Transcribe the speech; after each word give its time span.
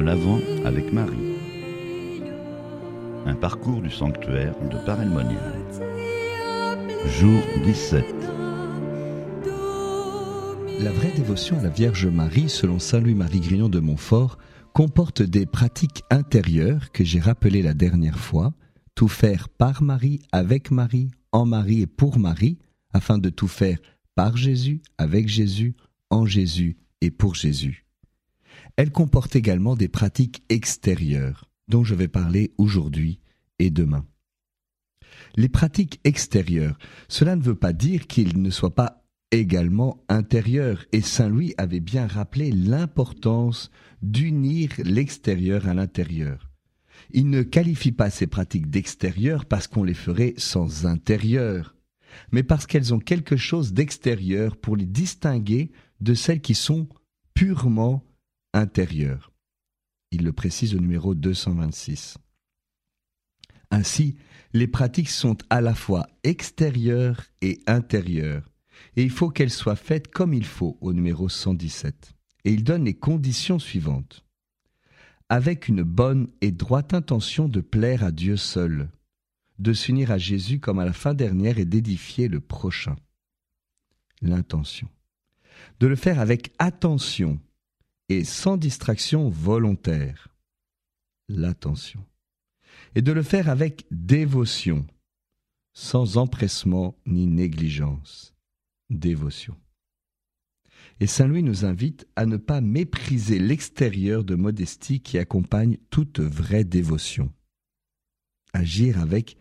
L'avant 0.00 0.40
avec 0.64 0.92
Marie. 0.92 1.36
Un 3.26 3.34
parcours 3.34 3.80
du 3.82 3.90
sanctuaire 3.90 4.54
de 4.68 4.76
Paray-le-Monial. 4.84 5.64
Jour 7.06 7.40
17. 7.64 8.04
La 10.80 10.90
vraie 10.90 11.12
dévotion 11.14 11.58
à 11.58 11.62
la 11.62 11.68
Vierge 11.68 12.06
Marie, 12.06 12.48
selon 12.48 12.78
Saint 12.78 13.00
Louis-Marie 13.00 13.40
Grignon 13.40 13.68
de 13.68 13.78
Montfort, 13.80 14.38
comporte 14.72 15.22
des 15.22 15.46
pratiques 15.46 16.02
intérieures 16.10 16.90
que 16.90 17.04
j'ai 17.04 17.20
rappelées 17.20 17.62
la 17.62 17.74
dernière 17.74 18.18
fois, 18.18 18.54
tout 18.94 19.08
faire 19.08 19.48
par 19.50 19.82
Marie, 19.82 20.20
avec 20.32 20.70
Marie, 20.70 21.10
en 21.32 21.44
Marie 21.44 21.82
et 21.82 21.86
pour 21.86 22.18
Marie, 22.18 22.58
afin 22.92 23.18
de 23.18 23.28
tout 23.28 23.48
faire 23.48 23.78
par 24.14 24.36
Jésus, 24.36 24.82
avec 24.98 25.28
Jésus, 25.28 25.76
en 26.10 26.26
Jésus 26.26 26.76
et 27.02 27.10
pour 27.10 27.34
Jésus. 27.34 27.86
Elle 28.76 28.90
comporte 28.90 29.36
également 29.36 29.74
des 29.74 29.88
pratiques 29.88 30.42
extérieures, 30.48 31.50
dont 31.68 31.84
je 31.84 31.94
vais 31.94 32.08
parler 32.08 32.52
aujourd'hui 32.58 33.20
et 33.58 33.70
demain. 33.70 34.06
Les 35.36 35.48
pratiques 35.48 36.00
extérieures, 36.04 36.78
cela 37.08 37.36
ne 37.36 37.42
veut 37.42 37.54
pas 37.54 37.72
dire 37.72 38.06
qu'ils 38.06 38.40
ne 38.40 38.50
soient 38.50 38.74
pas 38.74 39.02
également 39.30 40.04
intérieures, 40.08 40.84
et 40.92 41.00
Saint 41.00 41.28
Louis 41.28 41.54
avait 41.56 41.80
bien 41.80 42.06
rappelé 42.06 42.52
l'importance 42.52 43.70
d'unir 44.02 44.70
l'extérieur 44.84 45.66
à 45.68 45.74
l'intérieur. 45.74 46.50
Il 47.12 47.30
ne 47.30 47.42
qualifie 47.42 47.92
pas 47.92 48.10
ces 48.10 48.26
pratiques 48.26 48.70
d'extérieur 48.70 49.46
parce 49.46 49.66
qu'on 49.66 49.84
les 49.84 49.94
ferait 49.94 50.34
sans 50.36 50.86
intérieur, 50.86 51.74
mais 52.30 52.42
parce 52.42 52.66
qu'elles 52.66 52.92
ont 52.92 52.98
quelque 52.98 53.36
chose 53.36 53.72
d'extérieur 53.72 54.56
pour 54.56 54.76
les 54.76 54.86
distinguer 54.86 55.72
de 56.00 56.14
celles 56.14 56.42
qui 56.42 56.54
sont 56.54 56.88
purement 57.34 58.04
Il 58.54 60.24
le 60.24 60.32
précise 60.32 60.74
au 60.74 60.78
numéro 60.78 61.14
226. 61.14 62.18
Ainsi, 63.70 64.16
les 64.52 64.66
pratiques 64.66 65.08
sont 65.08 65.38
à 65.48 65.62
la 65.62 65.74
fois 65.74 66.06
extérieures 66.24 67.24
et 67.40 67.62
intérieures, 67.66 68.50
et 68.96 69.02
il 69.02 69.10
faut 69.10 69.30
qu'elles 69.30 69.50
soient 69.50 69.76
faites 69.76 70.08
comme 70.08 70.34
il 70.34 70.44
faut 70.44 70.76
au 70.82 70.92
numéro 70.92 71.30
117. 71.30 72.12
Et 72.44 72.52
il 72.52 72.64
donne 72.64 72.84
les 72.84 72.94
conditions 72.94 73.58
suivantes. 73.58 74.24
Avec 75.30 75.68
une 75.68 75.82
bonne 75.82 76.28
et 76.42 76.50
droite 76.50 76.92
intention 76.92 77.48
de 77.48 77.62
plaire 77.62 78.04
à 78.04 78.10
Dieu 78.10 78.36
seul, 78.36 78.90
de 79.58 79.72
s'unir 79.72 80.10
à 80.10 80.18
Jésus 80.18 80.60
comme 80.60 80.78
à 80.78 80.84
la 80.84 80.92
fin 80.92 81.14
dernière 81.14 81.58
et 81.58 81.64
d'édifier 81.64 82.28
le 82.28 82.40
prochain. 82.40 82.96
L'intention. 84.20 84.88
De 85.80 85.86
le 85.86 85.96
faire 85.96 86.20
avec 86.20 86.52
attention 86.58 87.40
et 88.12 88.24
sans 88.24 88.56
distraction 88.56 89.30
volontaire. 89.30 90.28
L'attention. 91.28 92.04
Et 92.94 93.00
de 93.00 93.12
le 93.12 93.22
faire 93.22 93.48
avec 93.48 93.86
dévotion, 93.90 94.86
sans 95.72 96.18
empressement 96.18 96.98
ni 97.06 97.26
négligence. 97.26 98.34
Dévotion. 98.90 99.56
Et 101.00 101.06
Saint 101.06 101.26
Louis 101.26 101.42
nous 101.42 101.64
invite 101.64 102.06
à 102.16 102.26
ne 102.26 102.36
pas 102.36 102.60
mépriser 102.60 103.38
l'extérieur 103.38 104.24
de 104.24 104.34
modestie 104.34 105.00
qui 105.00 105.16
accompagne 105.16 105.78
toute 105.88 106.20
vraie 106.20 106.64
dévotion. 106.64 107.32
Agir 108.52 109.00
avec 109.00 109.38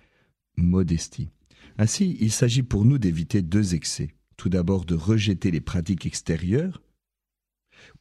modestie. 0.56 1.30
Ainsi, 1.78 2.18
il 2.22 2.32
s'agit 2.32 2.64
pour 2.64 2.86
nous 2.86 2.98
d'éviter 2.98 3.42
deux 3.42 3.76
excès. 3.76 4.16
Tout 4.38 4.50
d'abord 4.50 4.86
de 4.86 4.96
rejeter 4.96 5.52
les 5.52 5.62
pratiques 5.62 6.06
extérieures, 6.06 6.82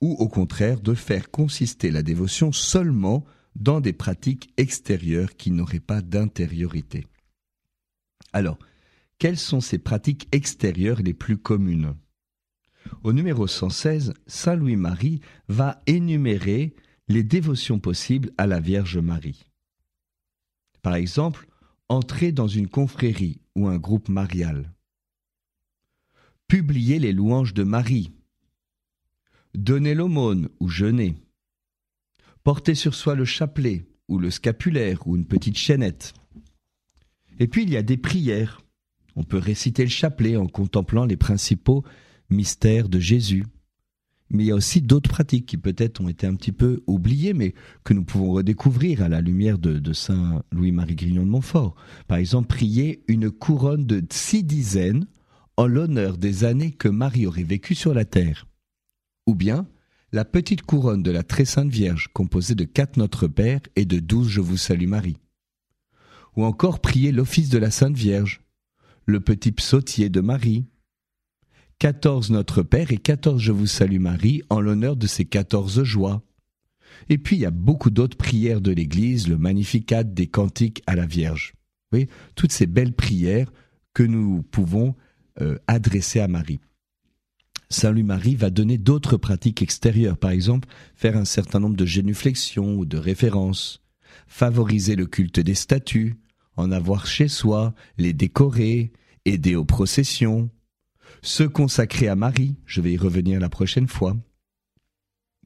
ou 0.00 0.12
au 0.12 0.28
contraire 0.28 0.80
de 0.80 0.94
faire 0.94 1.30
consister 1.30 1.90
la 1.90 2.02
dévotion 2.02 2.52
seulement 2.52 3.24
dans 3.56 3.80
des 3.80 3.92
pratiques 3.92 4.52
extérieures 4.56 5.36
qui 5.36 5.50
n'auraient 5.50 5.80
pas 5.80 6.02
d'intériorité. 6.02 7.06
Alors, 8.32 8.58
quelles 9.18 9.38
sont 9.38 9.60
ces 9.60 9.78
pratiques 9.78 10.28
extérieures 10.32 11.02
les 11.02 11.14
plus 11.14 11.36
communes? 11.36 11.94
Au 13.02 13.12
numéro 13.12 13.46
116, 13.46 14.14
Saint 14.26 14.56
Louis-Marie 14.56 15.20
va 15.48 15.82
énumérer 15.86 16.74
les 17.08 17.22
dévotions 17.22 17.78
possibles 17.78 18.30
à 18.38 18.46
la 18.46 18.60
Vierge 18.60 18.98
Marie. 18.98 19.50
Par 20.80 20.94
exemple, 20.94 21.46
entrer 21.88 22.32
dans 22.32 22.46
une 22.46 22.68
confrérie 22.68 23.40
ou 23.56 23.66
un 23.66 23.76
groupe 23.76 24.08
marial, 24.08 24.72
publier 26.46 26.98
les 26.98 27.12
louanges 27.12 27.52
de 27.52 27.64
Marie, 27.64 28.12
donner 29.54 29.94
l'aumône 29.94 30.48
ou 30.60 30.68
jeûner, 30.68 31.16
porter 32.44 32.74
sur 32.74 32.94
soi 32.94 33.14
le 33.14 33.24
chapelet 33.24 33.84
ou 34.08 34.18
le 34.18 34.30
scapulaire 34.30 35.06
ou 35.06 35.16
une 35.16 35.26
petite 35.26 35.56
chaînette. 35.56 36.14
Et 37.38 37.46
puis 37.46 37.62
il 37.62 37.70
y 37.70 37.76
a 37.76 37.82
des 37.82 37.96
prières. 37.96 38.60
On 39.16 39.24
peut 39.24 39.38
réciter 39.38 39.82
le 39.82 39.90
chapelet 39.90 40.36
en 40.36 40.46
contemplant 40.46 41.04
les 41.04 41.16
principaux 41.16 41.84
mystères 42.28 42.88
de 42.88 43.00
Jésus. 43.00 43.44
Mais 44.30 44.44
il 44.44 44.46
y 44.46 44.52
a 44.52 44.56
aussi 44.56 44.80
d'autres 44.80 45.10
pratiques 45.10 45.46
qui 45.46 45.56
peut-être 45.56 46.00
ont 46.00 46.08
été 46.08 46.26
un 46.26 46.36
petit 46.36 46.52
peu 46.52 46.82
oubliées, 46.86 47.34
mais 47.34 47.54
que 47.82 47.94
nous 47.94 48.04
pouvons 48.04 48.30
redécouvrir 48.30 49.02
à 49.02 49.08
la 49.08 49.20
lumière 49.20 49.58
de, 49.58 49.92
Saint 49.92 50.44
Louis-Marie 50.52 50.94
Grignon 50.94 51.24
de 51.24 51.30
Montfort. 51.30 51.74
Par 52.06 52.18
exemple, 52.18 52.46
prier 52.46 53.02
une 53.08 53.30
couronne 53.30 53.86
de 53.86 54.02
six 54.10 54.44
dizaines 54.44 55.06
en 55.56 55.66
l'honneur 55.66 56.16
des 56.16 56.44
années 56.44 56.70
que 56.70 56.88
Marie 56.88 57.26
aurait 57.26 57.42
vécues 57.42 57.74
sur 57.74 57.92
la 57.92 58.04
terre. 58.04 58.46
Ou 59.30 59.36
bien, 59.36 59.68
la 60.10 60.24
petite 60.24 60.62
couronne 60.62 61.04
de 61.04 61.12
la 61.12 61.22
Très 61.22 61.44
Sainte 61.44 61.70
Vierge, 61.70 62.08
composée 62.12 62.56
de 62.56 62.64
quatre 62.64 62.96
Notre 62.96 63.28
Père 63.28 63.60
et 63.76 63.84
de 63.84 64.00
douze 64.00 64.28
Je 64.28 64.40
vous 64.40 64.56
salue 64.56 64.88
Marie. 64.88 65.18
Ou 66.36 66.42
encore 66.42 66.80
prier 66.80 67.12
l'office 67.12 67.48
de 67.48 67.58
la 67.58 67.70
Sainte 67.70 67.96
Vierge, 67.96 68.40
le 69.06 69.20
petit 69.20 69.52
psautier 69.52 70.08
de 70.08 70.20
Marie, 70.20 70.66
14 71.78 72.32
Notre 72.32 72.64
Père 72.64 72.90
et 72.90 72.98
14 72.98 73.40
Je 73.40 73.52
vous 73.52 73.68
salue 73.68 74.00
Marie 74.00 74.42
en 74.50 74.60
l'honneur 74.60 74.96
de 74.96 75.06
ces 75.06 75.26
14 75.26 75.84
joies. 75.84 76.24
Et 77.08 77.16
puis 77.16 77.36
il 77.36 77.42
y 77.42 77.46
a 77.46 77.52
beaucoup 77.52 77.90
d'autres 77.90 78.16
prières 78.16 78.60
de 78.60 78.72
l'Église, 78.72 79.28
le 79.28 79.38
Magnificat 79.38 80.02
des 80.02 80.26
cantiques 80.26 80.82
à 80.88 80.96
la 80.96 81.06
Vierge. 81.06 81.52
Toutes 82.34 82.50
ces 82.50 82.66
belles 82.66 82.94
prières 82.94 83.52
que 83.94 84.02
nous 84.02 84.42
pouvons 84.42 84.96
euh, 85.40 85.56
adresser 85.68 86.18
à 86.18 86.26
Marie. 86.26 86.58
Saint 87.70 87.92
Louis-Marie 87.92 88.34
va 88.34 88.50
donner 88.50 88.78
d'autres 88.78 89.16
pratiques 89.16 89.62
extérieures, 89.62 90.18
par 90.18 90.32
exemple 90.32 90.68
faire 90.94 91.16
un 91.16 91.24
certain 91.24 91.60
nombre 91.60 91.76
de 91.76 91.86
génuflexions 91.86 92.74
ou 92.74 92.84
de 92.84 92.98
références, 92.98 93.82
favoriser 94.26 94.96
le 94.96 95.06
culte 95.06 95.38
des 95.38 95.54
statues, 95.54 96.16
en 96.56 96.72
avoir 96.72 97.06
chez 97.06 97.28
soi, 97.28 97.74
les 97.96 98.12
décorer, 98.12 98.92
aider 99.24 99.54
aux 99.54 99.64
processions, 99.64 100.50
se 101.22 101.44
consacrer 101.44 102.08
à 102.08 102.16
Marie, 102.16 102.56
je 102.66 102.80
vais 102.80 102.92
y 102.92 102.96
revenir 102.96 103.38
la 103.40 103.48
prochaine 103.48 103.88
fois, 103.88 104.16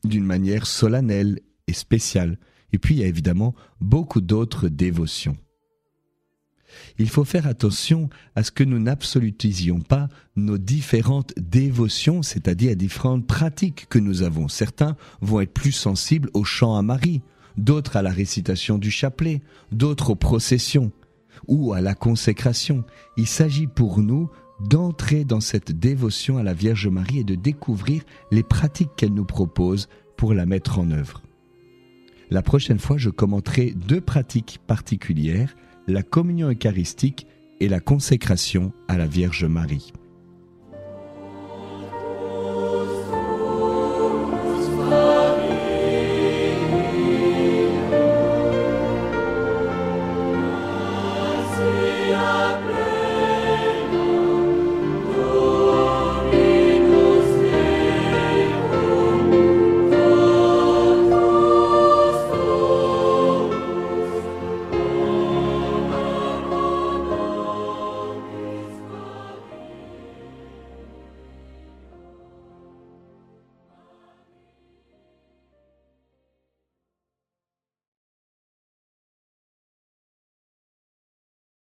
d'une 0.03 0.25
manière 0.25 0.67
solennelle 0.67 1.41
et 1.67 1.73
spéciale. 1.73 2.39
Et 2.73 2.79
puis 2.79 2.95
il 2.95 3.01
y 3.01 3.05
a 3.05 3.09
évidemment 3.09 3.55
beaucoup 3.81 4.21
d'autres 4.21 4.69
dévotions. 4.69 5.37
Il 6.99 7.09
faut 7.09 7.25
faire 7.25 7.47
attention 7.47 8.09
à 8.37 8.43
ce 8.43 8.51
que 8.51 8.65
nous 8.65 8.79
n'absolutisions 8.79 9.81
pas 9.81 10.09
nos 10.37 10.59
différentes 10.59 11.33
dévotions, 11.37 12.23
c'est-à-dire 12.23 12.77
différentes 12.77 13.27
pratiques 13.27 13.87
que 13.89 13.99
nous 13.99 14.23
avons. 14.23 14.49
Certains 14.49 14.97
vont 15.21 15.41
être 15.41 15.53
plus 15.53 15.73
sensibles 15.73 16.31
au 16.35 16.45
chant 16.45 16.77
à 16.77 16.83
Marie, 16.83 17.23
d'autres 17.57 17.97
à 17.97 18.03
la 18.03 18.11
récitation 18.11 18.79
du 18.79 18.91
chapelet, 18.91 19.43
d'autres 19.73 20.11
aux 20.11 20.17
processions 20.17 20.93
ou 21.47 21.73
à 21.73 21.81
la 21.81 21.95
consécration. 21.95 22.85
Il 23.17 23.27
s'agit 23.27 23.67
pour 23.67 24.01
nous 24.01 24.31
d'entrer 24.61 25.25
dans 25.25 25.41
cette 25.41 25.73
dévotion 25.73 26.39
à 26.39 26.43
la 26.43 26.55
Vierge 26.55 26.89
Marie 26.89 27.21
et 27.21 27.25
de 27.25 27.35
découvrir 27.35 28.03
les 28.31 28.43
pratiques 28.43 28.95
qu'elle 28.97 29.15
nous 29.15 29.25
propose 29.25 29.89
pour 30.17 30.33
la 30.33 30.47
mettre 30.47 30.79
en 30.79 30.91
œuvre. 30.91 31.23
La 32.31 32.43
prochaine 32.43 32.79
fois, 32.79 32.97
je 32.97 33.11
commenterai 33.11 33.73
deux 33.73 34.01
pratiques 34.01 34.61
particulières, 34.67 35.55
la 35.87 36.03
communion 36.03 36.49
eucharistique 36.49 37.27
et 37.61 37.69
la 37.69 37.81
consécration 37.81 38.73
à 38.89 38.99
la 38.99 39.07
Vierge 39.07 39.45
Marie. 39.45 39.93